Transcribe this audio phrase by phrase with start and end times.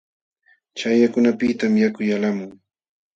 [0.77, 2.51] Chaqyakunapiqtam yaku yalqamun.